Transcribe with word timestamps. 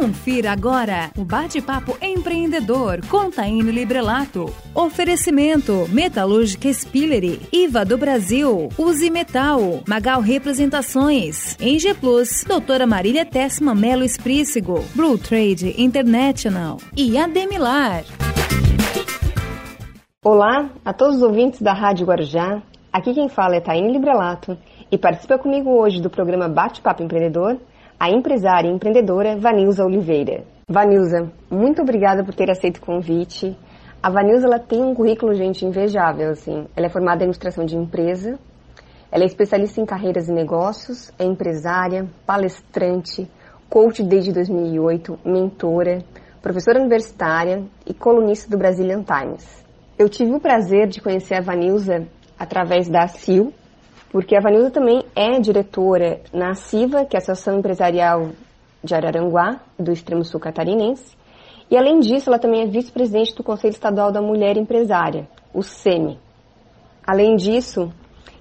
Confira 0.00 0.52
agora 0.52 1.10
o 1.14 1.26
bate-papo 1.26 1.94
empreendedor 2.00 3.06
com 3.06 3.30
Taine 3.30 3.70
Librelato. 3.70 4.46
Oferecimento 4.74 5.86
Metalúrgica 5.90 6.72
Spillery, 6.72 7.38
IVA 7.52 7.84
do 7.84 7.98
Brasil, 7.98 8.70
Use 8.78 9.10
Metal, 9.10 9.60
Magal 9.86 10.22
Representações, 10.22 11.54
Eng 11.60 11.94
Plus, 12.00 12.44
Doutora 12.44 12.86
Marília 12.86 13.26
Tessma 13.26 13.74
Melo 13.74 14.02
Esprícigo, 14.02 14.82
Blue 14.94 15.18
Trade 15.18 15.74
International 15.76 16.78
e 16.96 17.18
Ademilar. 17.18 18.02
Olá 20.24 20.70
a 20.82 20.94
todos 20.94 21.16
os 21.16 21.22
ouvintes 21.22 21.60
da 21.60 21.74
Rádio 21.74 22.06
Guarujá. 22.06 22.62
Aqui 22.90 23.12
quem 23.12 23.28
fala 23.28 23.56
é 23.56 23.60
Taine 23.60 23.92
Librelato 23.92 24.56
e 24.90 24.96
participa 24.96 25.36
comigo 25.36 25.68
hoje 25.68 26.00
do 26.00 26.08
programa 26.08 26.48
Bate-Papo 26.48 27.02
Empreendedor 27.02 27.58
a 28.00 28.08
empresária 28.08 28.66
e 28.66 28.72
empreendedora 28.72 29.36
Vanilza 29.36 29.84
Oliveira. 29.84 30.42
Vanilza, 30.66 31.30
muito 31.50 31.82
obrigada 31.82 32.24
por 32.24 32.34
ter 32.34 32.50
aceito 32.50 32.78
o 32.78 32.80
convite. 32.80 33.54
A 34.02 34.08
Vanilza 34.08 34.46
ela 34.46 34.58
tem 34.58 34.82
um 34.82 34.94
currículo, 34.94 35.34
gente, 35.34 35.66
invejável, 35.66 36.30
assim. 36.30 36.66
Ela 36.74 36.86
é 36.86 36.88
formada 36.88 37.16
em 37.16 37.24
administração 37.24 37.66
de 37.66 37.76
empresa, 37.76 38.38
ela 39.12 39.22
é 39.22 39.26
especialista 39.26 39.82
em 39.82 39.84
carreiras 39.84 40.28
e 40.28 40.32
negócios, 40.32 41.12
é 41.18 41.24
empresária, 41.24 42.08
palestrante, 42.24 43.30
coach 43.68 44.02
desde 44.02 44.32
2008, 44.32 45.18
mentora, 45.22 45.98
professora 46.40 46.80
universitária 46.80 47.62
e 47.86 47.92
colunista 47.92 48.50
do 48.50 48.56
Brazilian 48.56 49.02
Times. 49.02 49.62
Eu 49.98 50.08
tive 50.08 50.32
o 50.32 50.40
prazer 50.40 50.88
de 50.88 51.02
conhecer 51.02 51.34
a 51.34 51.42
Vanilza 51.42 52.06
através 52.38 52.88
da 52.88 53.06
CIL, 53.08 53.52
porque 54.10 54.36
a 54.36 54.40
Vanilda 54.40 54.70
também 54.70 55.04
é 55.14 55.38
diretora 55.38 56.20
na 56.32 56.54
CIVA, 56.54 57.04
que 57.04 57.16
é 57.16 57.18
a 57.18 57.22
Associação 57.22 57.58
Empresarial 57.58 58.30
de 58.82 58.94
Araranguá, 58.94 59.60
do 59.78 59.92
extremo 59.92 60.24
sul 60.24 60.40
catarinense, 60.40 61.16
e 61.70 61.76
além 61.76 62.00
disso, 62.00 62.28
ela 62.28 62.38
também 62.38 62.62
é 62.62 62.66
vice-presidente 62.66 63.34
do 63.36 63.44
Conselho 63.44 63.70
Estadual 63.70 64.10
da 64.10 64.20
Mulher 64.20 64.56
Empresária, 64.56 65.28
o 65.54 65.62
SEMI. 65.62 66.18
Além 67.06 67.36
disso, 67.36 67.92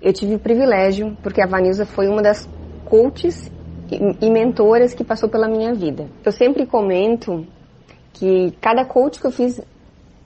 eu 0.01 0.11
tive 0.11 0.35
o 0.35 0.39
privilégio, 0.39 1.15
porque 1.21 1.41
a 1.41 1.45
Vanilza 1.45 1.85
foi 1.85 2.07
uma 2.07 2.23
das 2.23 2.49
coaches 2.85 3.51
e 3.91 4.29
mentoras 4.31 4.95
que 4.95 5.03
passou 5.03 5.29
pela 5.29 5.47
minha 5.47 5.73
vida. 5.75 6.07
Eu 6.25 6.31
sempre 6.31 6.65
comento 6.65 7.45
que 8.13 8.51
cada 8.59 8.83
coach 8.83 9.19
que 9.19 9.27
eu 9.27 9.31
fiz 9.31 9.61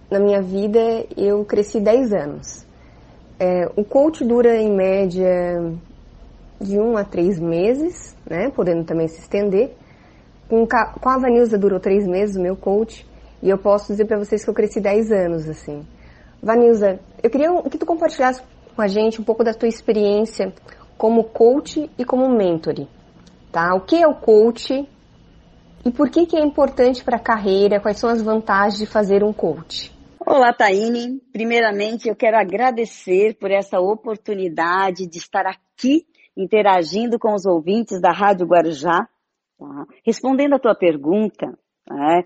na 0.09 0.19
minha 0.19 0.41
vida, 0.41 1.05
eu 1.17 1.43
cresci 1.43 1.81
10 1.81 2.13
anos. 2.13 2.65
É, 3.39 3.69
o 3.75 3.83
coach 3.83 4.23
dura 4.23 4.55
em 4.55 4.71
média 4.71 5.73
de 6.61 6.79
um 6.79 6.97
a 6.97 7.03
três 7.03 7.39
meses, 7.39 8.15
né? 8.29 8.49
Podendo 8.49 8.83
também 8.83 9.07
se 9.07 9.19
estender. 9.19 9.75
Com, 10.47 10.67
com 10.67 11.09
a 11.09 11.17
Vanilza 11.17 11.57
durou 11.57 11.79
três 11.79 12.07
meses, 12.07 12.35
o 12.35 12.41
meu 12.41 12.55
coach, 12.55 13.05
e 13.41 13.49
eu 13.49 13.57
posso 13.57 13.87
dizer 13.87 14.05
para 14.05 14.17
vocês 14.17 14.43
que 14.43 14.49
eu 14.49 14.53
cresci 14.53 14.79
10 14.79 15.11
anos, 15.11 15.49
assim. 15.49 15.85
Vanilza, 16.41 16.99
eu 17.21 17.29
queria 17.29 17.49
que 17.63 17.77
tu 17.77 17.85
compartilhasse 17.85 18.41
com 18.75 18.81
a 18.81 18.87
gente 18.87 19.19
um 19.19 19.23
pouco 19.23 19.43
da 19.43 19.53
tua 19.53 19.67
experiência 19.67 20.53
como 20.97 21.23
coach 21.23 21.89
e 21.97 22.05
como 22.05 22.29
mentor, 22.29 22.87
tá? 23.51 23.73
O 23.75 23.81
que 23.81 24.01
é 24.01 24.07
o 24.07 24.15
coach 24.15 24.87
e 25.85 25.91
por 25.91 26.09
que 26.09 26.25
que 26.25 26.37
é 26.37 26.41
importante 26.41 27.03
para 27.03 27.17
a 27.17 27.19
carreira? 27.19 27.79
Quais 27.79 27.99
são 27.99 28.09
as 28.09 28.21
vantagens 28.21 28.77
de 28.77 28.85
fazer 28.85 29.23
um 29.23 29.33
coach? 29.33 29.93
Olá, 30.25 30.53
Taine. 30.53 31.19
Primeiramente, 31.33 32.07
eu 32.07 32.15
quero 32.15 32.37
agradecer 32.37 33.35
por 33.35 33.51
essa 33.51 33.81
oportunidade 33.81 35.05
de 35.05 35.17
estar 35.17 35.45
aqui 35.45 36.05
interagindo 36.35 37.19
com 37.19 37.33
os 37.33 37.45
ouvintes 37.45 37.99
da 37.99 38.09
Rádio 38.09 38.47
Guarujá, 38.47 39.05
tá? 39.59 39.85
respondendo 40.05 40.55
a 40.55 40.59
tua 40.59 40.75
pergunta 40.75 41.47
né? 41.89 42.23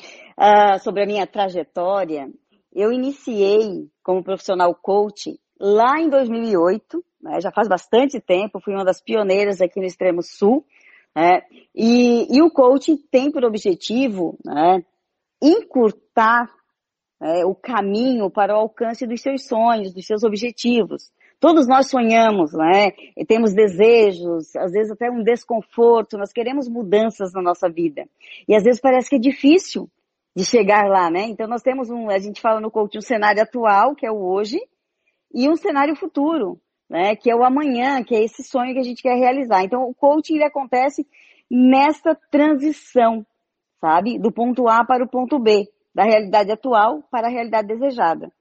sobre 0.80 1.04
a 1.04 1.06
minha 1.08 1.26
trajetória. 1.26 2.30
Eu 2.72 2.92
iniciei 2.92 3.90
como 4.04 4.24
profissional 4.24 4.76
coach 4.76 5.40
lá 5.60 6.00
em 6.00 6.08
2008, 6.08 7.04
né? 7.20 7.42
já 7.42 7.52
faz 7.52 7.68
bastante 7.68 8.22
tempo, 8.22 8.62
fui 8.62 8.76
uma 8.76 8.86
das 8.86 9.02
pioneiras 9.02 9.60
aqui 9.60 9.80
no 9.80 9.88
extremo 9.88 10.22
sul, 10.22 10.64
né? 11.16 11.42
e, 11.74 12.28
e 12.30 12.44
o 12.44 12.52
coaching 12.52 12.98
tem 13.10 13.32
por 13.32 13.44
objetivo 13.44 14.38
né, 14.46 14.86
encurtar 15.42 16.57
é, 17.22 17.46
o 17.46 17.56
caminho 17.56 18.30
para 18.30 18.54
o 18.56 18.60
alcance 18.60 19.06
dos 19.08 19.22
seus 19.22 19.48
sonhos, 19.48 19.94
dos 19.94 20.06
seus 20.06 20.24
objetivos. 20.24 21.12
Todos 21.40 21.68
nós 21.68 21.90
sonhamos, 21.90 22.54
né? 22.54 22.92
E 23.16 23.26
temos 23.26 23.54
desejos, 23.54 24.56
às 24.56 24.72
vezes 24.72 24.92
até 24.92 25.10
um 25.10 25.24
desconforto, 25.24 26.18
nós 26.18 26.32
queremos 26.32 26.68
mudanças 26.68 27.32
na 27.34 27.42
nossa 27.42 27.70
vida. 27.70 28.08
E 28.48 28.56
às 28.56 28.64
vezes 28.64 28.82
parece 28.82 29.10
que 29.10 29.18
é 29.18 29.20
difícil 29.20 29.90
de 30.36 30.44
chegar 30.44 30.88
lá, 30.88 31.10
né? 31.10 31.24
Então 31.28 31.48
nós 31.48 31.62
temos 31.62 31.90
um, 31.90 32.10
a 32.10 32.18
gente 32.18 32.42
fala 32.42 32.60
no 32.60 32.72
coaching, 32.72 33.00
um 33.00 33.02
cenário 33.02 33.42
atual, 33.42 33.96
que 33.96 34.06
é 34.06 34.12
o 34.12 34.18
hoje, 34.18 34.60
e 35.34 35.48
um 35.50 35.56
cenário 35.56 35.96
futuro, 35.96 36.60
né? 36.90 37.16
Que 37.16 37.30
é 37.30 37.36
o 37.36 37.44
amanhã, 37.44 38.04
que 38.04 38.16
é 38.16 38.24
esse 38.24 38.44
sonho 38.44 38.74
que 38.74 38.80
a 38.80 38.84
gente 38.84 39.04
quer 39.04 39.16
realizar. 39.16 39.64
Então 39.64 39.84
o 39.84 39.94
coaching 39.94 40.36
ele 40.36 40.44
acontece 40.44 41.06
nessa 41.50 42.16
transição, 42.32 43.26
sabe? 43.80 44.18
Do 44.18 44.32
ponto 44.32 44.68
A 44.68 44.84
para 44.84 45.04
o 45.04 45.10
ponto 45.10 45.38
B 45.38 45.68
da 45.98 46.04
realidade 46.04 46.52
atual 46.52 47.02
para 47.10 47.26
a 47.26 47.32
realidade 47.32 47.70
desejada. 47.70 48.32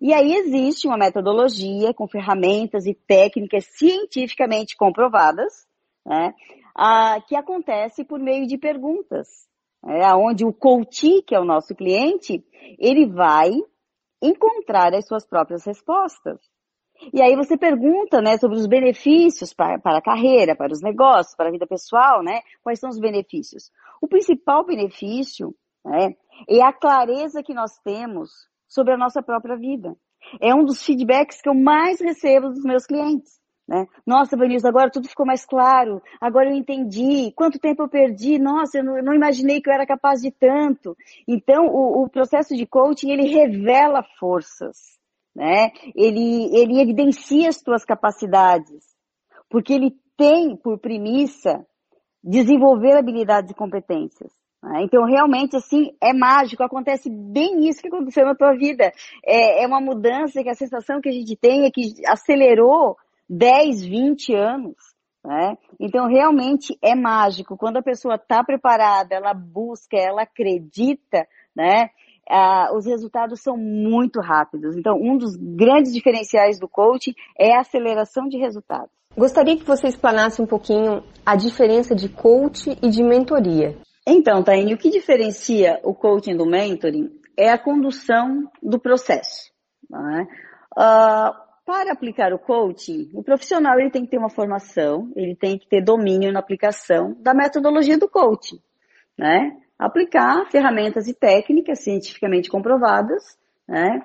E 0.00 0.14
aí 0.14 0.32
existe 0.32 0.86
uma 0.86 0.96
metodologia 0.96 1.92
com 1.92 2.08
ferramentas 2.08 2.86
e 2.86 2.94
técnicas 2.94 3.66
cientificamente 3.66 4.74
comprovadas, 4.74 5.66
né, 6.06 6.32
a, 6.74 7.20
que 7.28 7.36
acontece 7.36 8.02
por 8.02 8.18
meio 8.18 8.46
de 8.46 8.56
perguntas, 8.56 9.28
é, 9.86 10.14
onde 10.14 10.46
o 10.46 10.54
coach, 10.54 11.20
que 11.26 11.34
é 11.34 11.38
o 11.38 11.44
nosso 11.44 11.74
cliente, 11.74 12.42
ele 12.78 13.06
vai 13.06 13.50
encontrar 14.22 14.94
as 14.94 15.06
suas 15.06 15.26
próprias 15.26 15.66
respostas. 15.66 16.40
E 17.12 17.20
aí 17.20 17.36
você 17.36 17.58
pergunta, 17.58 18.22
né, 18.22 18.38
sobre 18.38 18.56
os 18.56 18.66
benefícios 18.66 19.52
para, 19.52 19.78
para 19.78 19.98
a 19.98 20.02
carreira, 20.02 20.56
para 20.56 20.72
os 20.72 20.80
negócios, 20.80 21.36
para 21.36 21.48
a 21.48 21.52
vida 21.52 21.66
pessoal, 21.66 22.22
né? 22.22 22.40
Quais 22.62 22.78
são 22.78 22.88
os 22.88 22.98
benefícios? 22.98 23.70
O 24.00 24.08
principal 24.08 24.64
benefício, 24.64 25.54
né, 25.84 26.14
é 26.48 26.62
a 26.62 26.72
clareza 26.72 27.42
que 27.42 27.54
nós 27.54 27.78
temos 27.78 28.30
sobre 28.68 28.94
a 28.94 28.98
nossa 28.98 29.22
própria 29.22 29.56
vida. 29.56 29.96
É 30.40 30.54
um 30.54 30.64
dos 30.64 30.82
feedbacks 30.82 31.40
que 31.40 31.48
eu 31.48 31.54
mais 31.54 32.00
recebo 32.00 32.48
dos 32.48 32.62
meus 32.62 32.86
clientes. 32.86 33.42
Né? 33.66 33.86
Nossa, 34.06 34.36
Vanilson, 34.36 34.68
agora 34.68 34.90
tudo 34.90 35.08
ficou 35.08 35.24
mais 35.24 35.46
claro, 35.46 36.02
agora 36.20 36.50
eu 36.50 36.56
entendi, 36.56 37.32
quanto 37.34 37.60
tempo 37.60 37.82
eu 37.82 37.88
perdi, 37.88 38.38
nossa, 38.38 38.78
eu 38.78 38.84
não, 38.84 38.96
eu 38.96 39.04
não 39.04 39.14
imaginei 39.14 39.60
que 39.60 39.70
eu 39.70 39.74
era 39.74 39.86
capaz 39.86 40.20
de 40.20 40.30
tanto. 40.32 40.96
Então, 41.28 41.66
o, 41.66 42.02
o, 42.02 42.08
processo 42.08 42.56
de 42.56 42.66
coaching, 42.66 43.10
ele 43.10 43.28
revela 43.28 44.02
forças, 44.18 44.76
né? 45.34 45.70
Ele, 45.94 46.50
ele 46.54 46.80
evidencia 46.80 47.48
as 47.48 47.62
tuas 47.62 47.84
capacidades, 47.84 48.84
porque 49.48 49.72
ele 49.72 49.94
tem 50.16 50.56
por 50.56 50.78
premissa 50.78 51.64
desenvolver 52.22 52.96
habilidades 52.96 53.52
e 53.52 53.54
competências. 53.54 54.41
Né? 54.62 54.84
Então, 54.84 55.04
realmente, 55.04 55.56
assim, 55.56 55.92
é 56.00 56.12
mágico, 56.12 56.62
acontece 56.62 57.10
bem 57.10 57.68
isso 57.68 57.80
que 57.80 57.88
aconteceu 57.88 58.24
na 58.24 58.34
tua 58.34 58.54
vida. 58.54 58.92
É, 59.24 59.64
é 59.64 59.66
uma 59.66 59.80
mudança 59.80 60.42
que 60.42 60.48
a 60.48 60.54
sensação 60.54 61.00
que 61.00 61.08
a 61.08 61.12
gente 61.12 61.36
tem 61.36 61.66
é 61.66 61.70
que 61.70 61.92
acelerou 62.06 62.96
10, 63.28 63.84
20 63.84 64.34
anos. 64.34 64.76
Né? 65.24 65.56
Então, 65.80 66.06
realmente 66.06 66.76
é 66.82 66.94
mágico. 66.94 67.56
Quando 67.56 67.78
a 67.78 67.82
pessoa 67.82 68.14
está 68.14 68.42
preparada, 68.44 69.14
ela 69.14 69.34
busca, 69.34 69.96
ela 69.96 70.22
acredita, 70.22 71.26
né? 71.54 71.90
Ah, 72.28 72.70
os 72.74 72.86
resultados 72.86 73.40
são 73.40 73.56
muito 73.56 74.20
rápidos. 74.20 74.76
Então, 74.76 74.96
um 74.96 75.18
dos 75.18 75.36
grandes 75.36 75.92
diferenciais 75.92 76.58
do 76.58 76.68
coaching 76.68 77.14
é 77.38 77.54
a 77.54 77.60
aceleração 77.60 78.28
de 78.28 78.38
resultados. 78.38 78.90
Gostaria 79.16 79.56
que 79.56 79.64
você 79.64 79.88
explanasse 79.88 80.40
um 80.40 80.46
pouquinho 80.46 81.02
a 81.26 81.36
diferença 81.36 81.94
de 81.94 82.08
coach 82.08 82.70
e 82.80 82.88
de 82.88 83.02
mentoria. 83.02 83.76
Então, 84.06 84.42
Taine, 84.42 84.74
o 84.74 84.78
que 84.78 84.90
diferencia 84.90 85.80
o 85.84 85.94
coaching 85.94 86.36
do 86.36 86.44
mentoring 86.44 87.10
é 87.36 87.50
a 87.50 87.58
condução 87.58 88.50
do 88.62 88.78
processo. 88.78 89.52
Uh, 90.76 91.32
para 91.64 91.92
aplicar 91.92 92.32
o 92.32 92.38
coaching, 92.38 93.10
o 93.14 93.22
profissional 93.22 93.78
ele 93.78 93.90
tem 93.90 94.04
que 94.04 94.10
ter 94.10 94.18
uma 94.18 94.28
formação, 94.28 95.12
ele 95.14 95.36
tem 95.36 95.56
que 95.56 95.68
ter 95.68 95.80
domínio 95.80 96.32
na 96.32 96.40
aplicação 96.40 97.14
da 97.20 97.32
metodologia 97.32 97.96
do 97.96 98.08
coaching. 98.08 98.60
Né? 99.16 99.56
Aplicar 99.78 100.50
ferramentas 100.50 101.06
e 101.06 101.14
técnicas 101.14 101.80
cientificamente 101.80 102.48
comprovadas, 102.48 103.38
né? 103.68 104.02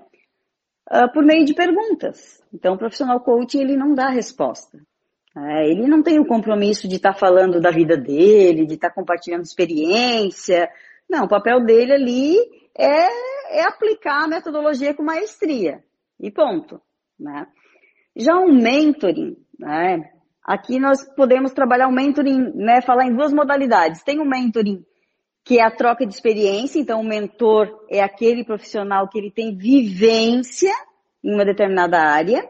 Uh, 0.89 1.11
por 1.11 1.23
meio 1.23 1.43
de 1.43 1.53
perguntas. 1.53 2.41
Então, 2.53 2.75
o 2.75 2.77
profissional 2.77 3.19
coaching 3.19 3.59
ele 3.59 3.75
não 3.75 3.93
dá 3.93 4.09
resposta. 4.09 4.79
É, 5.45 5.69
ele 5.69 5.87
não 5.87 6.01
tem 6.01 6.19
o 6.19 6.25
compromisso 6.25 6.87
de 6.87 6.95
estar 6.95 7.13
tá 7.13 7.19
falando 7.19 7.61
da 7.61 7.69
vida 7.69 7.95
dele, 7.95 8.65
de 8.65 8.73
estar 8.73 8.89
tá 8.89 8.95
compartilhando 8.95 9.43
experiência. 9.43 10.69
Não, 11.07 11.25
o 11.25 11.29
papel 11.29 11.63
dele 11.63 11.93
ali 11.93 12.35
é, 12.75 13.59
é 13.59 13.63
aplicar 13.67 14.23
a 14.23 14.27
metodologia 14.27 14.95
com 14.95 15.03
maestria. 15.03 15.83
E 16.19 16.31
ponto. 16.31 16.81
Né? 17.19 17.45
Já 18.15 18.35
um 18.35 18.51
mentoring, 18.51 19.37
né? 19.59 20.09
aqui 20.43 20.79
nós 20.79 21.03
podemos 21.15 21.51
trabalhar 21.51 21.87
o 21.87 21.91
um 21.91 21.95
mentoring, 21.95 22.53
né, 22.55 22.81
falar 22.81 23.05
em 23.05 23.15
duas 23.15 23.31
modalidades. 23.31 24.01
Tem 24.03 24.17
o 24.19 24.23
um 24.23 24.29
mentoring 24.29 24.83
que 25.43 25.59
é 25.59 25.63
a 25.63 25.71
troca 25.71 26.05
de 26.05 26.13
experiência. 26.13 26.79
Então, 26.79 26.99
o 26.99 27.07
mentor 27.07 27.85
é 27.89 28.01
aquele 28.01 28.43
profissional 28.43 29.07
que 29.07 29.17
ele 29.17 29.31
tem 29.31 29.55
vivência 29.55 30.71
em 31.23 31.33
uma 31.33 31.45
determinada 31.45 31.99
área 31.99 32.47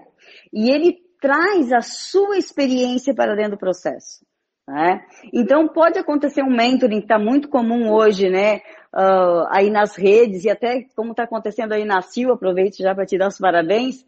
e 0.53 0.71
ele 0.71 1.06
traz 1.21 1.71
a 1.71 1.81
sua 1.81 2.37
experiência 2.37 3.13
para 3.13 3.35
dentro 3.35 3.51
do 3.51 3.59
processo. 3.59 4.25
Né? 4.67 5.05
Então, 5.33 5.67
pode 5.67 5.97
acontecer 5.97 6.43
um 6.43 6.53
mentoring 6.53 6.99
que 6.99 7.05
está 7.05 7.17
muito 7.17 7.47
comum 7.47 7.89
hoje, 7.89 8.29
né? 8.29 8.57
Uh, 8.93 9.47
aí 9.49 9.69
nas 9.69 9.95
redes 9.95 10.43
e 10.43 10.49
até 10.49 10.83
como 10.95 11.11
está 11.11 11.23
acontecendo 11.23 11.73
aí 11.73 11.85
na 11.85 12.01
CIL, 12.01 12.33
aproveito 12.33 12.77
já 12.77 12.93
para 12.93 13.05
te 13.05 13.17
dar 13.17 13.27
os 13.27 13.37
parabéns, 13.37 14.05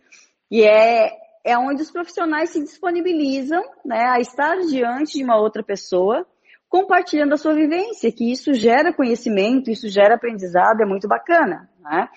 e 0.50 0.63
é, 0.63 1.11
é 1.44 1.57
onde 1.57 1.81
os 1.81 1.91
profissionais 1.91 2.50
se 2.50 2.59
disponibilizam 2.61 3.63
né, 3.85 4.03
a 4.06 4.19
estar 4.19 4.57
diante 4.61 5.17
de 5.17 5.23
uma 5.23 5.38
outra 5.38 5.63
pessoa, 5.63 6.25
compartilhando 6.67 7.33
a 7.33 7.38
sua 7.38 7.53
vivência, 7.53 8.11
que 8.11 8.31
isso 8.31 8.53
gera 8.53 8.94
conhecimento, 8.94 9.71
isso 9.71 9.88
gera 9.89 10.15
aprendizado, 10.15 10.81
é 10.81 10.85
muito 10.85 11.07
bacana. 11.07 11.69
Né? 11.79 12.07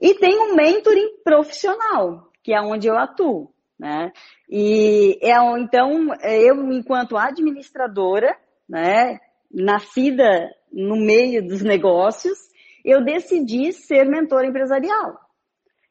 E 0.00 0.14
tem 0.14 0.38
um 0.38 0.54
mentoring 0.54 1.18
profissional, 1.24 2.30
que 2.42 2.52
é 2.52 2.60
onde 2.60 2.88
eu 2.88 2.96
atuo. 2.98 3.52
Né? 3.82 4.12
E 4.48 5.18
é, 5.20 5.34
então, 5.58 6.14
eu, 6.22 6.70
enquanto 6.70 7.16
administradora, 7.16 8.36
né, 8.68 9.18
nascida 9.52 10.48
no 10.72 10.94
meio 10.94 11.44
dos 11.44 11.62
negócios, 11.62 12.38
eu 12.84 13.04
decidi 13.04 13.72
ser 13.72 14.04
mentora 14.04 14.46
empresarial. 14.46 15.18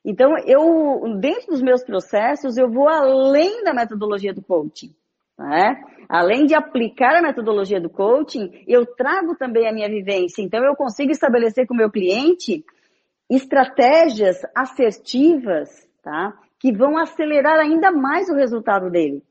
Então, 0.06 0.38
eu, 0.46 1.20
dentro 1.20 1.48
dos 1.48 1.62
meus 1.62 1.84
processos, 1.84 2.56
eu 2.56 2.72
vou 2.72 2.88
além 2.88 3.62
da 3.66 3.74
metodologia 3.74 4.34
do 4.34 4.42
coaching. 4.42 4.96
Né? 5.38 5.84
Além 6.08 6.46
de 6.46 6.56
aplicar 6.56 7.18
a 7.18 7.22
metodologia 7.22 7.82
do 7.82 7.90
coaching, 7.90 8.64
eu 8.70 8.86
trago 8.86 9.36
também 9.36 9.68
a 9.68 9.74
minha 9.74 9.90
vivência. 9.90 10.42
Então, 10.42 10.64
eu 10.64 10.78
consigo 10.78 11.12
estabelecer 11.12 11.68
com 11.68 11.74
o 11.74 11.78
meu 11.78 11.92
cliente 11.92 12.64
estratégias 13.30 14.38
assertivas, 14.56 15.70
tá? 16.02 16.34
Que 16.62 16.72
vão 16.72 16.98
acelerar 16.98 17.60
ainda 17.60 17.92
mais 17.92 18.30
o 18.30 18.36
resultado 18.36 18.90
dele. 18.90 19.24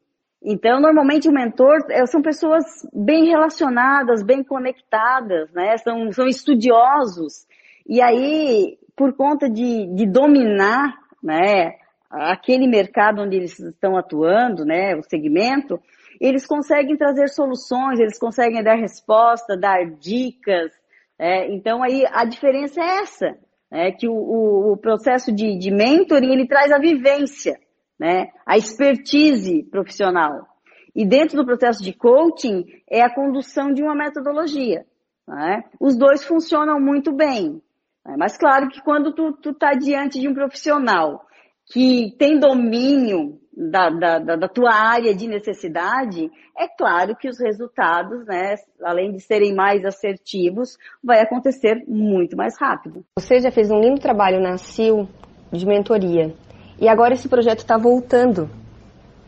Então, 0.43 0.81
normalmente 0.81 1.29
o 1.29 1.33
mentor 1.33 1.85
é, 1.91 2.05
são 2.07 2.23
pessoas 2.23 2.65
bem 2.93 3.27
relacionadas, 3.27 4.23
bem 4.23 4.43
conectadas, 4.43 5.53
né? 5.53 5.77
São, 5.79 6.11
são 6.13 6.27
estudiosos. 6.27 7.47
E 7.87 8.01
aí, 8.01 8.79
por 8.97 9.15
conta 9.15 9.49
de, 9.49 9.87
de 9.95 10.07
dominar, 10.07 10.97
né, 11.23 11.75
aquele 12.11 12.67
mercado 12.67 13.23
onde 13.23 13.37
eles 13.37 13.59
estão 13.59 13.97
atuando, 13.97 14.65
né, 14.65 14.97
o 14.97 15.03
segmento, 15.03 15.81
eles 16.21 16.47
conseguem 16.47 16.97
trazer 16.97 17.29
soluções, 17.29 18.01
eles 18.01 18.19
conseguem 18.19 18.63
dar 18.63 18.75
resposta, 18.75 19.57
dar 19.57 19.85
dicas. 19.99 20.73
É, 21.19 21.51
então 21.53 21.83
aí 21.83 22.05
a 22.13 22.25
diferença 22.25 22.81
é 22.81 23.03
essa, 23.03 23.39
é, 23.71 23.93
que 23.93 24.09
o, 24.09 24.13
o, 24.13 24.73
o 24.73 24.77
processo 24.77 25.33
de, 25.33 25.57
de 25.59 25.71
mentoring 25.71 26.33
ele 26.33 26.47
traz 26.47 26.73
a 26.73 26.79
vivência, 26.79 27.59
né, 27.99 28.29
a 28.45 28.57
expertise 28.57 29.63
profissional. 29.65 30.47
E 30.95 31.07
dentro 31.07 31.37
do 31.37 31.47
processo 31.47 31.83
de 31.83 31.93
coaching 31.93 32.65
é 32.89 33.03
a 33.03 33.15
condução 33.15 33.73
de 33.73 33.83
uma 33.83 33.95
metodologia. 33.95 34.85
Né? 35.27 35.65
Os 35.79 35.97
dois 35.97 36.25
funcionam 36.25 36.81
muito 36.81 37.13
bem. 37.13 37.63
É, 38.07 38.17
mas 38.17 38.37
claro 38.37 38.69
que 38.69 38.83
quando 38.83 39.13
tu, 39.13 39.33
tu 39.35 39.55
tá 39.55 39.73
diante 39.73 40.19
de 40.19 40.27
um 40.27 40.35
profissional 40.35 41.27
que 41.73 42.15
tem 42.19 42.39
domínio 42.39 43.40
da, 43.57 43.91
da, 43.91 44.37
da, 44.37 44.49
tua 44.49 44.73
área 44.73 45.15
de 45.15 45.27
necessidade, 45.27 46.31
é 46.57 46.69
claro 46.69 47.17
que 47.17 47.29
os 47.29 47.39
resultados, 47.39 48.25
né, 48.27 48.55
além 48.83 49.13
de 49.13 49.21
serem 49.21 49.55
mais 49.55 49.85
assertivos, 49.85 50.79
vai 51.03 51.21
acontecer 51.21 51.85
muito 51.87 52.37
mais 52.37 52.57
rápido. 52.59 53.05
Você 53.19 53.41
já 53.41 53.51
fez 53.51 53.71
um 53.71 53.81
lindo 53.81 54.01
trabalho 54.01 54.41
na 54.41 54.57
CIL 54.57 55.09
de 55.53 55.67
mentoria. 55.67 56.33
E 56.79 56.89
agora 56.89 57.15
esse 57.15 57.29
projeto 57.29 57.59
está 57.59 57.77
voltando 57.77 58.49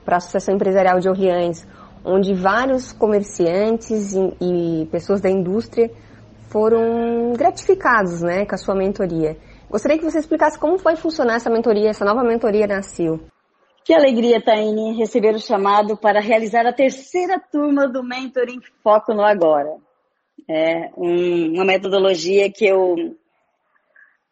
para 0.05 0.17
a 0.17 0.19
Associação 0.19 0.55
Empresarial 0.55 1.01
de 1.01 1.09
Orleans, 1.09 1.67
onde 2.05 2.33
vários 2.33 2.93
comerciantes 2.93 4.15
e, 4.15 4.37
e 4.41 4.87
pessoas 4.87 5.21
da 5.21 5.31
indústria 5.31 5.91
foram 6.49 7.33
gratificados 7.37 8.23
né, 8.23 8.47
com 8.47 8.55
a 8.55 8.59
sua 8.59 8.75
mentoria. 8.75 9.37
Gostaria 9.71 9.99
que 9.99 10.05
você 10.05 10.19
explicasse 10.19 10.59
como 10.59 10.77
vai 10.79 10.97
funcionar 10.97 11.37
essa 11.37 11.51
mentoria, 11.51 11.91
essa 11.91 12.05
nova 12.05 12.23
mentoria 12.23 12.67
na 12.67 12.83
CIL. 12.83 13.21
Que 13.85 13.93
alegria, 13.93 14.41
Taine, 14.41 14.97
receber 14.97 15.35
o 15.35 15.41
chamado 15.41 15.97
para 15.97 16.21
realizar 16.21 16.65
a 16.65 16.73
terceira 16.73 17.41
turma 17.41 17.89
do 17.89 18.05
Mentoring 18.05 18.61
Foco 18.81 19.13
no 19.13 19.23
Agora. 19.23 19.77
É 20.49 20.91
um, 20.97 21.55
uma 21.55 21.65
metodologia 21.65 22.51
que 22.51 22.65
eu 22.65 22.95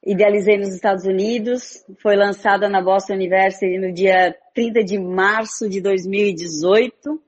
idealizei 0.07 0.57
nos 0.57 0.73
Estados 0.73 1.05
Unidos, 1.05 1.85
foi 2.01 2.15
lançada 2.15 2.69
na 2.69 2.81
Boston 2.81 3.15
University 3.15 3.77
no 3.77 3.93
dia 3.93 4.35
30 4.55 4.85
de 4.85 4.99
março 4.99 5.69
de 5.69 5.81
2018 5.81 7.21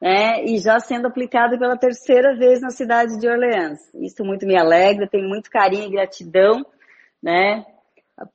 né, 0.00 0.44
e 0.44 0.58
já 0.58 0.78
sendo 0.78 1.08
aplicado 1.08 1.58
pela 1.58 1.76
terceira 1.76 2.36
vez 2.36 2.60
na 2.60 2.70
cidade 2.70 3.18
de 3.18 3.28
Orleans. 3.28 3.80
Isso 3.94 4.24
muito 4.24 4.46
me 4.46 4.56
alegra, 4.56 5.08
tenho 5.08 5.28
muito 5.28 5.50
carinho 5.50 5.88
e 5.88 5.90
gratidão, 5.90 6.64
né, 7.20 7.66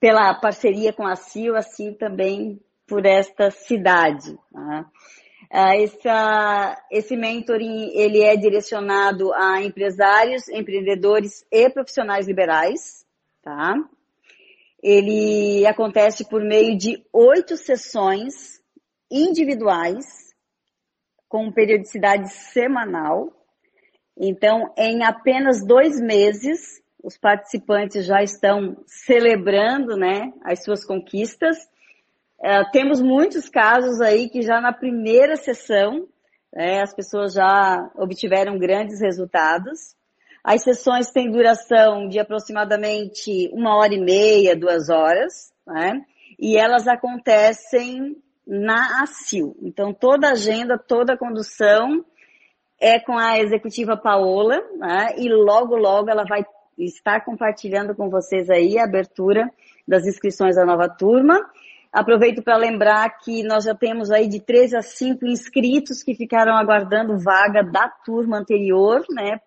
pela 0.01 0.34
parceria 0.36 0.92
com 0.92 1.07
a 1.07 1.16
CIO, 1.16 1.56
assim 1.56 1.94
também 1.94 2.60
por 2.92 3.06
esta 3.06 3.50
cidade. 3.50 4.38
Tá? 4.52 4.86
Essa, 5.50 6.78
esse 6.92 7.16
mentoring, 7.16 7.90
ele 7.94 8.22
é 8.22 8.36
direcionado 8.36 9.34
a 9.34 9.64
empresários, 9.64 10.50
empreendedores 10.50 11.46
e 11.50 11.70
profissionais 11.70 12.28
liberais, 12.28 13.06
tá? 13.42 13.76
Ele 14.84 15.66
acontece 15.66 16.28
por 16.28 16.44
meio 16.44 16.78
de 16.78 17.02
oito 17.14 17.56
sessões 17.56 18.62
individuais, 19.10 20.06
com 21.30 21.50
periodicidade 21.50 22.30
semanal. 22.30 23.32
Então, 24.18 24.74
em 24.78 25.02
apenas 25.02 25.66
dois 25.66 25.98
meses, 26.02 26.82
os 27.02 27.18
participantes 27.18 28.06
já 28.06 28.22
estão 28.22 28.84
celebrando, 28.86 29.96
né, 29.96 30.34
as 30.44 30.62
suas 30.62 30.86
conquistas. 30.86 31.58
Uh, 32.44 32.70
temos 32.72 33.00
muitos 33.00 33.48
casos 33.48 34.02
aí 34.02 34.28
que 34.28 34.42
já 34.42 34.60
na 34.60 34.74
primeira 34.74 35.36
sessão, 35.36 36.08
né, 36.52 36.82
as 36.82 36.94
pessoas 36.94 37.34
já 37.34 37.90
obtiveram 37.96 38.58
grandes 38.58 39.00
resultados. 39.00 39.96
As 40.44 40.63
sessões 40.63 41.12
têm 41.12 41.32
duração 41.32 42.08
de 42.08 42.20
aproximadamente 42.20 43.48
uma 43.54 43.77
hora 43.77 43.94
e 43.94 44.01
meia, 44.01 44.56
duas 44.56 44.89
horas, 44.89 45.54
né? 45.68 46.01
E 46.39 46.58
elas 46.58 46.88
acontecem 46.88 48.18
na 48.48 49.04
ACIL. 49.04 49.56
Então, 49.62 49.94
toda 49.94 50.30
a 50.30 50.32
agenda, 50.32 50.80
toda 50.80 51.13
a 51.13 51.18
condução 51.18 52.04
é 52.80 53.00
com 53.00 53.15
a 53.15 53.38
executiva 53.38 53.96
Paola, 53.96 54.60
né? 54.77 55.13
e 55.18 55.30
logo, 55.30 55.75
logo 55.75 56.10
ela 56.10 56.25
vai 56.27 56.44
estar 56.77 57.24
compartilhando 57.24 57.96
com 57.96 58.10
vocês 58.10 58.50
aí 58.50 58.80
a 58.80 58.86
abertura 58.86 59.48
das 59.88 60.08
inscrições 60.08 60.56
da 60.56 60.65
nova 60.65 60.89
turma. 60.89 61.39
Aproveito 61.91 62.41
para 62.41 62.55
lembrar 62.55 63.10
que 63.17 63.43
nós 63.43 63.65
já 63.65 63.75
temos 63.75 64.12
aí 64.12 64.27
de 64.27 64.39
3 64.39 64.74
a 64.75 64.81
5 64.81 65.25
inscritos 65.25 66.01
que 66.01 66.15
ficaram 66.15 66.55
aguardando 66.55 67.19
vaga 67.19 67.62
da 67.63 67.89
turma 67.89 68.38
anterior, 68.38 69.03
né? 69.10 69.41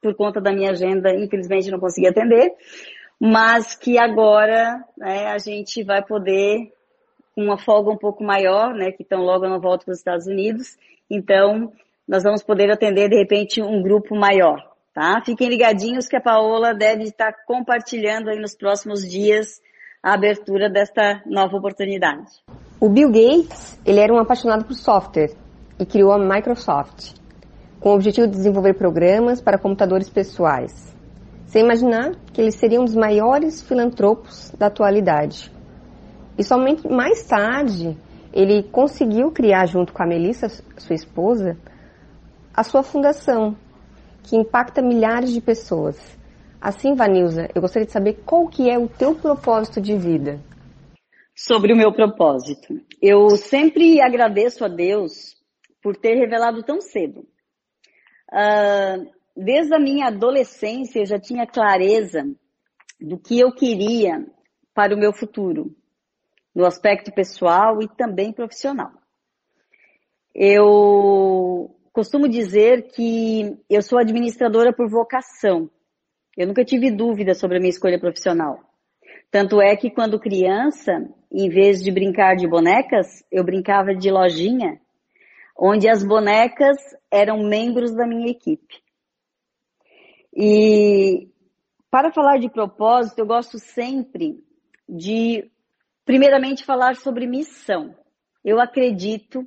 Por 0.00 0.14
conta 0.14 0.40
da 0.40 0.52
minha 0.52 0.70
agenda, 0.70 1.14
infelizmente 1.14 1.70
não 1.70 1.78
consegui 1.78 2.08
atender, 2.08 2.54
mas 3.20 3.76
que 3.76 3.98
agora 3.98 4.82
né, 4.96 5.26
a 5.28 5.38
gente 5.38 5.84
vai 5.84 6.02
poder 6.02 6.72
uma 7.36 7.58
folga 7.58 7.90
um 7.90 7.96
pouco 7.96 8.24
maior, 8.24 8.74
né, 8.74 8.90
que 8.90 9.02
estão 9.02 9.20
logo 9.22 9.46
na 9.46 9.58
volta 9.58 9.84
para 9.84 9.92
os 9.92 9.98
Estados 9.98 10.26
Unidos. 10.26 10.76
Então, 11.10 11.72
nós 12.08 12.22
vamos 12.22 12.42
poder 12.42 12.70
atender, 12.70 13.08
de 13.08 13.16
repente, 13.16 13.62
um 13.62 13.82
grupo 13.82 14.16
maior, 14.16 14.66
tá? 14.92 15.22
Fiquem 15.24 15.48
ligadinhos 15.48 16.08
que 16.08 16.16
a 16.16 16.20
Paola 16.20 16.74
deve 16.74 17.04
estar 17.04 17.32
compartilhando 17.46 18.28
aí 18.28 18.38
nos 18.38 18.54
próximos 18.54 19.08
dias 19.08 19.60
a 20.02 20.14
abertura 20.14 20.68
desta 20.68 21.22
nova 21.24 21.56
oportunidade. 21.56 22.28
O 22.80 22.88
Bill 22.88 23.08
Gates, 23.08 23.78
ele 23.86 24.00
era 24.00 24.12
um 24.12 24.18
apaixonado 24.18 24.64
por 24.64 24.74
software 24.74 25.32
e 25.78 25.86
criou 25.86 26.10
a 26.10 26.18
Microsoft, 26.18 27.14
com 27.78 27.90
o 27.90 27.94
objetivo 27.94 28.26
de 28.26 28.32
desenvolver 28.32 28.74
programas 28.74 29.40
para 29.40 29.58
computadores 29.58 30.10
pessoais. 30.10 30.92
Sem 31.46 31.62
imaginar 31.62 32.16
que 32.32 32.40
ele 32.40 32.50
seria 32.50 32.80
um 32.80 32.84
dos 32.84 32.96
maiores 32.96 33.62
filantropos 33.62 34.50
da 34.58 34.66
atualidade. 34.66 35.52
E 36.36 36.42
somente 36.42 36.88
mais 36.88 37.22
tarde 37.24 37.96
ele 38.32 38.64
conseguiu 38.64 39.30
criar, 39.30 39.66
junto 39.66 39.92
com 39.92 40.02
a 40.02 40.06
Melissa, 40.06 40.48
sua 40.78 40.96
esposa, 40.96 41.56
a 42.52 42.64
sua 42.64 42.82
fundação, 42.82 43.54
que 44.24 44.36
impacta 44.36 44.82
milhares 44.82 45.30
de 45.30 45.40
pessoas. 45.40 45.96
Assim, 46.62 46.94
Vanilza, 46.94 47.48
eu 47.56 47.60
gostaria 47.60 47.86
de 47.86 47.92
saber 47.92 48.22
qual 48.24 48.46
que 48.46 48.70
é 48.70 48.78
o 48.78 48.88
teu 48.88 49.16
propósito 49.16 49.80
de 49.80 49.96
vida. 49.96 50.40
Sobre 51.34 51.72
o 51.72 51.76
meu 51.76 51.92
propósito. 51.92 52.80
Eu 53.02 53.30
sempre 53.30 54.00
agradeço 54.00 54.64
a 54.64 54.68
Deus 54.68 55.34
por 55.82 55.96
ter 55.96 56.14
revelado 56.14 56.62
tão 56.62 56.80
cedo. 56.80 57.26
Uh, 58.30 59.10
desde 59.36 59.74
a 59.74 59.80
minha 59.80 60.06
adolescência 60.06 61.00
eu 61.00 61.04
já 61.04 61.18
tinha 61.18 61.48
clareza 61.48 62.22
do 63.00 63.18
que 63.18 63.40
eu 63.40 63.50
queria 63.52 64.24
para 64.72 64.94
o 64.94 64.98
meu 64.98 65.12
futuro, 65.12 65.74
no 66.54 66.64
aspecto 66.64 67.12
pessoal 67.12 67.82
e 67.82 67.88
também 67.88 68.32
profissional. 68.32 68.92
Eu 70.32 71.74
costumo 71.92 72.28
dizer 72.28 72.92
que 72.92 73.58
eu 73.68 73.82
sou 73.82 73.98
administradora 73.98 74.72
por 74.72 74.88
vocação. 74.88 75.68
Eu 76.36 76.46
nunca 76.46 76.64
tive 76.64 76.90
dúvida 76.90 77.34
sobre 77.34 77.58
a 77.58 77.60
minha 77.60 77.70
escolha 77.70 77.98
profissional. 77.98 78.60
Tanto 79.30 79.60
é 79.60 79.76
que 79.76 79.90
quando 79.90 80.20
criança, 80.20 80.92
em 81.30 81.48
vez 81.48 81.82
de 81.82 81.90
brincar 81.90 82.36
de 82.36 82.46
bonecas, 82.46 83.24
eu 83.30 83.44
brincava 83.44 83.94
de 83.94 84.10
lojinha, 84.10 84.80
onde 85.58 85.88
as 85.88 86.04
bonecas 86.04 86.76
eram 87.10 87.42
membros 87.42 87.94
da 87.94 88.06
minha 88.06 88.30
equipe. 88.30 88.82
E 90.34 91.28
para 91.90 92.10
falar 92.10 92.38
de 92.38 92.48
propósito, 92.48 93.18
eu 93.18 93.26
gosto 93.26 93.58
sempre 93.58 94.42
de, 94.88 95.50
primeiramente, 96.06 96.64
falar 96.64 96.96
sobre 96.96 97.26
missão. 97.26 97.94
Eu 98.42 98.58
acredito 98.58 99.46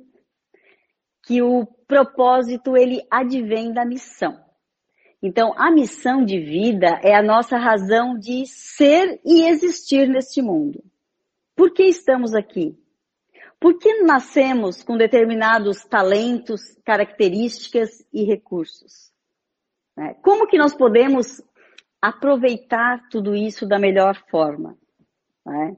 que 1.24 1.42
o 1.42 1.66
propósito 1.88 2.76
ele 2.76 3.04
advém 3.10 3.72
da 3.72 3.84
missão. 3.84 4.45
Então, 5.22 5.54
a 5.56 5.70
missão 5.70 6.24
de 6.24 6.38
vida 6.38 7.00
é 7.02 7.14
a 7.14 7.22
nossa 7.22 7.56
razão 7.56 8.18
de 8.18 8.46
ser 8.46 9.20
e 9.24 9.46
existir 9.48 10.08
neste 10.08 10.42
mundo. 10.42 10.82
Por 11.54 11.72
que 11.72 11.84
estamos 11.84 12.34
aqui? 12.34 12.76
Por 13.58 13.78
que 13.78 14.02
nascemos 14.02 14.82
com 14.82 14.96
determinados 14.96 15.84
talentos, 15.84 16.60
características 16.84 18.06
e 18.12 18.24
recursos? 18.24 19.10
Né? 19.96 20.14
Como 20.22 20.46
que 20.46 20.58
nós 20.58 20.74
podemos 20.74 21.42
aproveitar 22.00 23.08
tudo 23.10 23.34
isso 23.34 23.66
da 23.66 23.78
melhor 23.78 24.22
forma? 24.30 24.76
Né? 25.44 25.76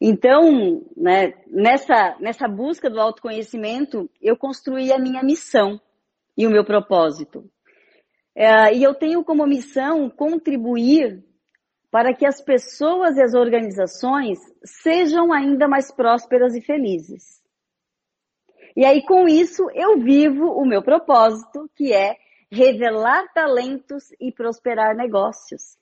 Então, 0.00 0.86
né, 0.96 1.34
nessa, 1.48 2.16
nessa 2.20 2.46
busca 2.46 2.88
do 2.88 3.00
autoconhecimento, 3.00 4.08
eu 4.22 4.36
construí 4.36 4.92
a 4.92 4.98
minha 4.98 5.22
missão 5.24 5.80
e 6.36 6.46
o 6.46 6.50
meu 6.50 6.64
propósito. 6.64 7.50
É, 8.40 8.72
e 8.72 8.84
eu 8.84 8.94
tenho 8.94 9.24
como 9.24 9.44
missão 9.44 10.08
contribuir 10.08 11.24
para 11.90 12.14
que 12.14 12.24
as 12.24 12.40
pessoas 12.40 13.16
e 13.16 13.20
as 13.20 13.34
organizações 13.34 14.38
sejam 14.62 15.32
ainda 15.32 15.66
mais 15.66 15.90
prósperas 15.90 16.54
e 16.54 16.60
felizes. 16.60 17.42
E 18.76 18.84
aí, 18.84 19.04
com 19.04 19.26
isso, 19.26 19.68
eu 19.74 19.98
vivo 19.98 20.52
o 20.52 20.64
meu 20.64 20.80
propósito, 20.80 21.68
que 21.74 21.92
é 21.92 22.16
revelar 22.48 23.26
talentos 23.34 24.04
e 24.20 24.30
prosperar 24.30 24.94
negócios. 24.94 25.76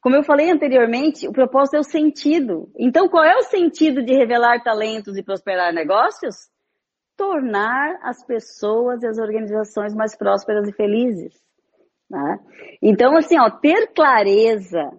Como 0.00 0.16
eu 0.16 0.24
falei 0.24 0.50
anteriormente, 0.50 1.28
o 1.28 1.32
propósito 1.32 1.76
é 1.76 1.78
o 1.78 1.84
sentido. 1.84 2.68
Então, 2.76 3.08
qual 3.08 3.22
é 3.22 3.36
o 3.36 3.44
sentido 3.44 4.02
de 4.04 4.12
revelar 4.12 4.60
talentos 4.64 5.16
e 5.16 5.22
prosperar 5.22 5.72
negócios? 5.72 6.50
Tornar 7.16 7.98
as 8.02 8.24
pessoas 8.24 9.02
e 9.02 9.06
as 9.06 9.18
organizações 9.18 9.94
mais 9.94 10.16
prósperas 10.16 10.68
e 10.68 10.72
felizes. 10.72 11.34
Né? 12.10 12.38
Então, 12.82 13.16
assim, 13.16 13.38
ó, 13.38 13.50
ter 13.50 13.92
clareza 13.94 14.90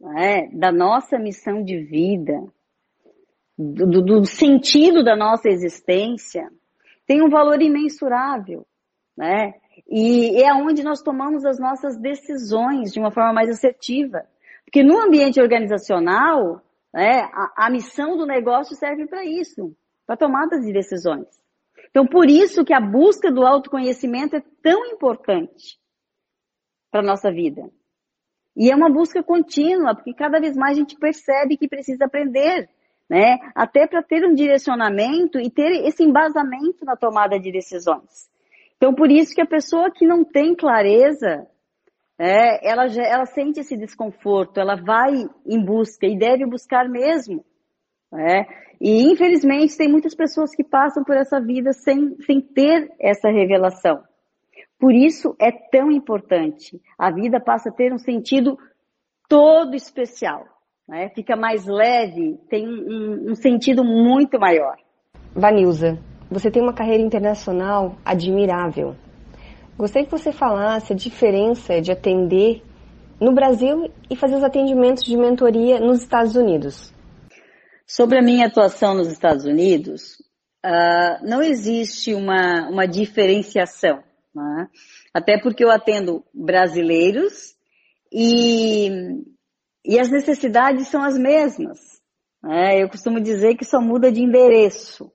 né, 0.00 0.48
da 0.52 0.72
nossa 0.72 1.18
missão 1.18 1.62
de 1.62 1.78
vida, 1.82 2.40
do, 3.58 4.02
do, 4.02 4.24
sentido 4.24 5.04
da 5.04 5.14
nossa 5.14 5.48
existência, 5.48 6.48
tem 7.06 7.22
um 7.22 7.28
valor 7.28 7.60
imensurável, 7.60 8.66
né? 9.16 9.52
E 9.88 10.42
é 10.42 10.54
onde 10.54 10.82
nós 10.82 11.02
tomamos 11.02 11.44
as 11.44 11.58
nossas 11.58 11.98
decisões 11.98 12.92
de 12.92 13.00
uma 13.00 13.10
forma 13.10 13.32
mais 13.32 13.50
assertiva. 13.50 14.24
Porque 14.64 14.82
no 14.82 14.98
ambiente 14.98 15.40
organizacional, 15.40 16.62
né, 16.94 17.22
a, 17.32 17.66
a 17.66 17.70
missão 17.70 18.16
do 18.16 18.24
negócio 18.24 18.76
serve 18.76 19.06
para 19.06 19.24
isso, 19.24 19.74
para 20.10 20.16
tomadas 20.16 20.66
de 20.66 20.72
decisões. 20.72 21.28
Então, 21.88 22.04
por 22.04 22.28
isso 22.28 22.64
que 22.64 22.74
a 22.74 22.80
busca 22.80 23.30
do 23.30 23.46
autoconhecimento 23.46 24.34
é 24.34 24.42
tão 24.60 24.84
importante 24.86 25.78
para 26.90 26.98
a 26.98 27.04
nossa 27.04 27.30
vida. 27.30 27.70
E 28.56 28.72
é 28.72 28.74
uma 28.74 28.90
busca 28.90 29.22
contínua, 29.22 29.94
porque 29.94 30.12
cada 30.12 30.40
vez 30.40 30.56
mais 30.56 30.76
a 30.76 30.80
gente 30.80 30.96
percebe 30.96 31.56
que 31.56 31.68
precisa 31.68 32.06
aprender, 32.06 32.68
né? 33.08 33.38
Até 33.54 33.86
para 33.86 34.02
ter 34.02 34.26
um 34.26 34.34
direcionamento 34.34 35.38
e 35.38 35.48
ter 35.48 35.86
esse 35.86 36.02
embasamento 36.02 36.84
na 36.84 36.96
tomada 36.96 37.38
de 37.38 37.52
decisões. 37.52 38.28
Então, 38.78 38.92
por 38.92 39.12
isso 39.12 39.32
que 39.32 39.40
a 39.40 39.46
pessoa 39.46 39.92
que 39.92 40.04
não 40.04 40.24
tem 40.24 40.56
clareza, 40.56 41.46
é, 42.18 42.68
ela, 42.68 42.86
ela 42.86 43.26
sente 43.26 43.60
esse 43.60 43.76
desconforto, 43.76 44.58
ela 44.58 44.74
vai 44.74 45.24
em 45.46 45.64
busca 45.64 46.04
e 46.04 46.18
deve 46.18 46.44
buscar 46.46 46.88
mesmo. 46.88 47.44
É, 48.12 48.44
e 48.80 49.02
infelizmente 49.10 49.76
tem 49.76 49.88
muitas 49.88 50.14
pessoas 50.14 50.54
que 50.54 50.64
passam 50.64 51.04
por 51.04 51.16
essa 51.16 51.40
vida 51.40 51.72
sem, 51.72 52.16
sem 52.22 52.40
ter 52.40 52.90
essa 52.98 53.28
revelação. 53.28 54.02
Por 54.78 54.94
isso 54.94 55.36
é 55.38 55.52
tão 55.52 55.90
importante. 55.90 56.80
A 56.98 57.10
vida 57.10 57.38
passa 57.38 57.68
a 57.68 57.72
ter 57.72 57.92
um 57.92 57.98
sentido 57.98 58.58
todo 59.28 59.76
especial. 59.76 60.44
Né? 60.88 61.10
Fica 61.10 61.36
mais 61.36 61.66
leve, 61.66 62.38
tem 62.48 62.66
um, 62.66 63.30
um 63.30 63.34
sentido 63.34 63.84
muito 63.84 64.40
maior. 64.40 64.76
Vanilza, 65.34 65.98
você 66.30 66.50
tem 66.50 66.62
uma 66.62 66.72
carreira 66.72 67.02
internacional 67.02 67.94
admirável. 68.04 68.96
Gostaria 69.76 70.06
que 70.06 70.12
você 70.12 70.32
falasse 70.32 70.92
a 70.92 70.96
diferença 70.96 71.80
de 71.80 71.92
atender 71.92 72.62
no 73.20 73.32
Brasil 73.32 73.90
e 74.10 74.16
fazer 74.16 74.36
os 74.36 74.42
atendimentos 74.42 75.04
de 75.04 75.16
mentoria 75.16 75.78
nos 75.78 76.00
Estados 76.00 76.34
Unidos. 76.34 76.92
Sobre 77.92 78.20
a 78.20 78.22
minha 78.22 78.46
atuação 78.46 78.94
nos 78.94 79.10
Estados 79.10 79.44
Unidos, 79.44 80.12
uh, 80.64 81.26
não 81.26 81.42
existe 81.42 82.14
uma, 82.14 82.68
uma 82.68 82.86
diferenciação. 82.86 84.00
Né? 84.32 84.68
Até 85.12 85.40
porque 85.40 85.64
eu 85.64 85.72
atendo 85.72 86.24
brasileiros 86.32 87.56
e, 88.12 88.88
e 89.84 89.98
as 89.98 90.08
necessidades 90.08 90.86
são 90.86 91.02
as 91.02 91.18
mesmas. 91.18 91.80
Né? 92.40 92.80
Eu 92.80 92.88
costumo 92.88 93.20
dizer 93.20 93.56
que 93.56 93.64
só 93.64 93.80
muda 93.80 94.12
de 94.12 94.22
endereço. 94.22 95.10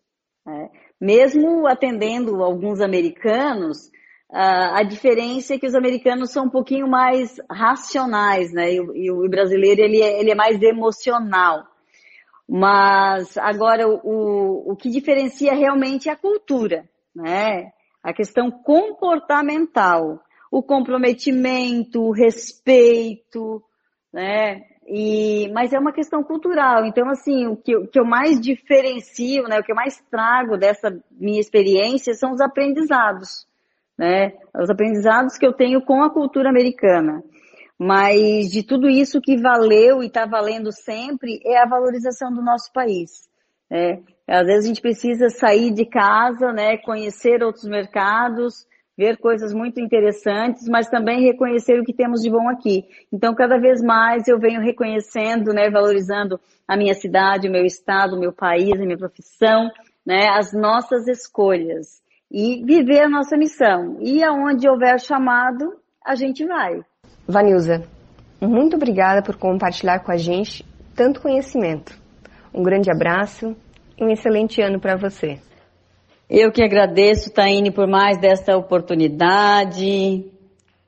Né? 0.45 0.69
Mesmo 0.99 1.65
atendendo 1.67 2.43
alguns 2.43 2.81
americanos, 2.81 3.89
a 4.29 4.83
diferença 4.83 5.53
é 5.53 5.57
que 5.57 5.67
os 5.67 5.75
americanos 5.75 6.29
são 6.29 6.47
um 6.47 6.49
pouquinho 6.49 6.89
mais 6.89 7.37
racionais, 7.49 8.51
né? 8.51 8.73
E, 8.73 8.75
e 8.75 9.11
o 9.11 9.29
brasileiro 9.29 9.81
ele 9.81 10.01
é, 10.01 10.19
ele 10.19 10.31
é, 10.31 10.35
mais 10.35 10.61
emocional. 10.61 11.63
Mas 12.47 13.37
agora 13.37 13.87
o, 13.87 14.71
o 14.71 14.75
que 14.75 14.89
diferencia 14.89 15.53
realmente 15.53 16.09
é 16.09 16.11
a 16.11 16.17
cultura, 16.17 16.87
né? 17.15 17.71
A 18.03 18.13
questão 18.13 18.51
comportamental, 18.51 20.19
o 20.51 20.61
comprometimento, 20.61 22.01
o 22.01 22.11
respeito, 22.11 23.63
né? 24.13 24.61
E, 24.87 25.49
mas 25.51 25.73
é 25.73 25.79
uma 25.79 25.91
questão 25.91 26.23
cultural. 26.23 26.85
Então, 26.85 27.09
assim, 27.09 27.47
o 27.47 27.57
que, 27.57 27.75
o 27.75 27.87
que 27.87 27.99
eu 27.99 28.05
mais 28.05 28.39
diferencio, 28.39 29.43
né, 29.45 29.59
o 29.59 29.63
que 29.63 29.71
eu 29.71 29.75
mais 29.75 29.99
trago 30.11 30.57
dessa 30.57 30.95
minha 31.11 31.39
experiência 31.39 32.13
são 32.13 32.31
os 32.31 32.39
aprendizados, 32.39 33.47
né? 33.97 34.33
Os 34.53 34.69
aprendizados 34.69 35.37
que 35.37 35.45
eu 35.45 35.53
tenho 35.53 35.81
com 35.81 36.03
a 36.03 36.11
cultura 36.11 36.49
americana. 36.49 37.23
Mas 37.77 38.49
de 38.49 38.63
tudo 38.63 38.89
isso 38.89 39.19
que 39.21 39.37
valeu 39.37 40.01
e 40.01 40.07
está 40.07 40.25
valendo 40.25 40.71
sempre 40.71 41.39
é 41.45 41.57
a 41.57 41.67
valorização 41.67 42.31
do 42.33 42.41
nosso 42.41 42.71
país. 42.71 43.27
Né? 43.69 44.01
Às 44.27 44.47
vezes 44.47 44.65
a 44.65 44.67
gente 44.67 44.81
precisa 44.81 45.29
sair 45.29 45.71
de 45.71 45.85
casa, 45.85 46.51
né, 46.53 46.77
conhecer 46.77 47.43
outros 47.43 47.65
mercados, 47.65 48.65
ver 48.97 49.17
coisas 49.17 49.53
muito 49.53 49.79
interessantes, 49.79 50.67
mas 50.69 50.89
também 50.89 51.21
reconhecer 51.21 51.79
o 51.79 51.83
que 51.83 51.93
temos 51.93 52.21
de 52.21 52.29
bom 52.29 52.47
aqui. 52.49 52.85
Então, 53.11 53.35
cada 53.35 53.57
vez 53.59 53.81
mais 53.81 54.27
eu 54.27 54.39
venho 54.39 54.61
reconhecendo, 54.61 55.53
né, 55.53 55.69
valorizando 55.69 56.39
a 56.67 56.77
minha 56.77 56.93
cidade, 56.93 57.47
o 57.47 57.51
meu 57.51 57.65
estado, 57.65 58.15
o 58.15 58.19
meu 58.19 58.31
país, 58.31 58.71
a 58.73 58.85
minha 58.85 58.97
profissão, 58.97 59.69
né, 60.05 60.29
as 60.29 60.53
nossas 60.53 61.07
escolhas 61.07 62.01
e 62.31 62.63
viver 62.63 63.01
a 63.01 63.09
nossa 63.09 63.37
missão. 63.37 63.97
E 64.01 64.23
aonde 64.23 64.67
houver 64.67 64.99
chamado, 64.99 65.73
a 66.03 66.15
gente 66.15 66.45
vai. 66.45 66.81
Vanilza, 67.27 67.83
muito 68.39 68.75
obrigada 68.75 69.21
por 69.21 69.35
compartilhar 69.35 69.99
com 69.99 70.11
a 70.11 70.17
gente 70.17 70.65
tanto 70.95 71.21
conhecimento. 71.21 71.97
Um 72.53 72.63
grande 72.63 72.91
abraço 72.91 73.55
e 73.97 74.03
um 74.03 74.09
excelente 74.09 74.61
ano 74.61 74.79
para 74.79 74.95
você. 74.95 75.39
Eu 76.29 76.51
que 76.51 76.63
agradeço, 76.63 77.31
Taine, 77.31 77.71
por 77.71 77.87
mais 77.87 78.17
desta 78.17 78.57
oportunidade, 78.57 80.25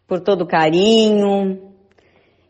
por 0.08 0.20
todo 0.20 0.44
o 0.44 0.48
carinho 0.48 1.74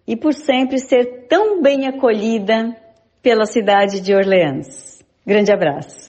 e 0.08 0.16
por 0.16 0.34
sempre 0.34 0.80
ser 0.80 1.28
tão 1.28 1.62
bem 1.62 1.88
acolhida 1.88 2.76
pela 3.22 3.46
cidade 3.46 4.00
de 4.00 4.14
Orleans. 4.14 5.04
Grande 5.26 5.52
abraço. 5.52 6.07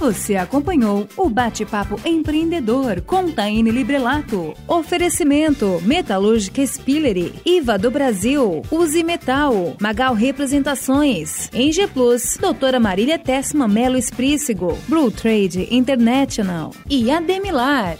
Você 0.00 0.34
acompanhou 0.34 1.06
o 1.14 1.28
Bate-Papo 1.28 2.00
Empreendedor 2.06 3.02
com 3.02 3.30
Taine 3.30 3.70
Librelato. 3.70 4.54
Oferecimento 4.66 5.78
Metalúrgica 5.82 6.62
Spillery, 6.66 7.34
IVA 7.44 7.76
do 7.76 7.90
Brasil, 7.90 8.62
Use 8.70 9.04
Metal, 9.04 9.76
Magal 9.78 10.14
Representações, 10.14 11.50
Eng 11.52 11.86
Plus, 11.92 12.38
Doutora 12.40 12.80
Marília 12.80 13.18
Tessma 13.18 13.68
Melo 13.68 13.98
Esprícigo, 13.98 14.78
Blue 14.88 15.10
Trade 15.10 15.68
International 15.70 16.70
e 16.88 17.10
Ademilar. 17.10 17.98